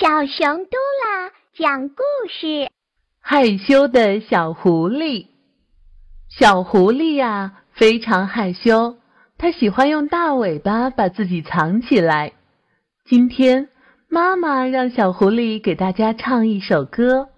[0.00, 2.70] 小熊嘟啦讲故事：
[3.20, 5.26] 害羞的小狐狸。
[6.30, 8.96] 小狐狸呀，非常害羞，
[9.36, 12.32] 它喜欢用大尾巴把自己藏起来。
[13.04, 13.68] 今天，
[14.08, 17.28] 妈妈让小狐狸给大家唱一首歌，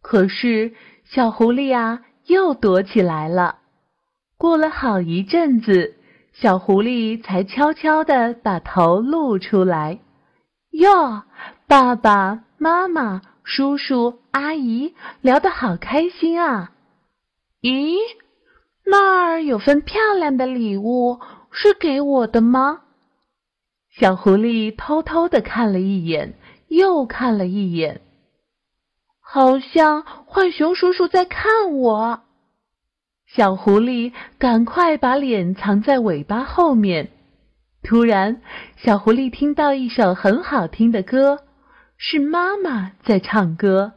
[0.00, 3.56] 可是小狐狸啊，又躲起来了。
[4.38, 5.96] 过了好一阵子，
[6.32, 9.98] 小狐狸才悄悄地把头露出来。
[10.70, 11.24] 哟，
[11.72, 16.72] 爸爸妈妈、叔叔阿姨聊得好开心啊！
[17.62, 17.96] 咦，
[18.84, 21.18] 那儿有份漂亮的礼物，
[21.50, 22.82] 是给我的吗？
[23.88, 26.34] 小狐狸偷偷的看了一眼，
[26.68, 28.02] 又看了一眼，
[29.22, 32.20] 好像浣熊叔叔在看我。
[33.26, 37.12] 小狐狸赶快把脸藏在尾巴后面。
[37.82, 38.42] 突然，
[38.76, 41.38] 小狐狸听到一首很好听的歌，
[42.04, 43.92] 是妈妈在唱歌。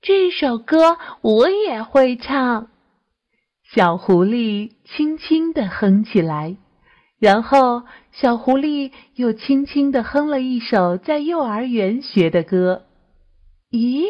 [0.00, 2.68] 这首歌我也会唱。
[3.74, 6.56] 小狐狸轻轻地哼起来，
[7.18, 12.86] 然后小狐狸又轻轻地哼了一首在幼儿园学的歌。
[13.70, 14.06] 咦，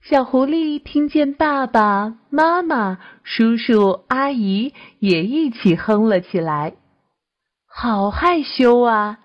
[0.00, 6.74] 小狐狸听见爸爸妈妈、叔叔阿姨也一起哼了起来。
[7.66, 9.18] 好害羞啊！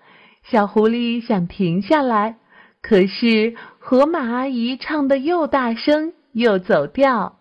[0.50, 2.38] 小狐狸想停下来，
[2.82, 7.38] 可是河马阿姨唱的又大声又走调。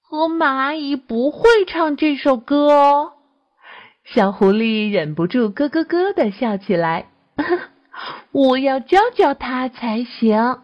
[0.00, 3.12] 河马阿姨不会唱这首歌哦。
[4.04, 7.10] 小狐狸忍不住咯咯咯的笑起来。
[8.32, 10.62] 我要教教她才行。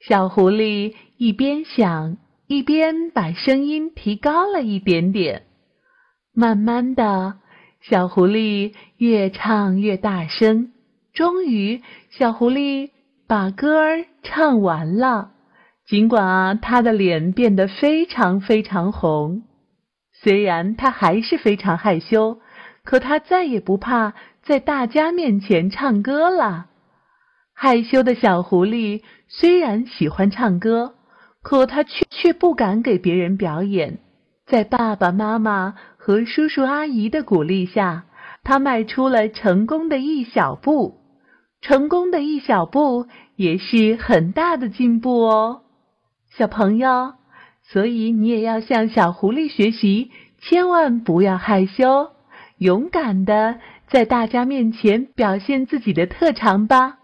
[0.00, 5.46] 小狐狸一边想，一边把声音提高了一点点，
[6.32, 7.34] 慢慢的。
[7.82, 10.72] 小狐狸越唱越大声，
[11.12, 12.90] 终于，小狐狸
[13.26, 15.32] 把歌儿唱完了。
[15.86, 19.42] 尽管啊，他的脸变得非常非常红。
[20.12, 22.38] 虽然他还是非常害羞，
[22.84, 26.68] 可他再也不怕在大家面前唱歌了。
[27.52, 30.94] 害羞的小狐狸虽然喜欢唱歌，
[31.42, 33.98] 可他却却不敢给别人表演。
[34.46, 38.04] 在爸爸妈妈和叔叔阿姨的鼓励下，
[38.44, 41.01] 他迈出了成功的一小步。
[41.62, 43.06] 成功的一小步
[43.36, 45.62] 也是很大的进步哦，
[46.36, 47.14] 小朋友。
[47.64, 52.10] 所以你也要向小狐狸学习，千万不要害羞，
[52.58, 56.98] 勇敢的在大家面前表现自己的特长吧。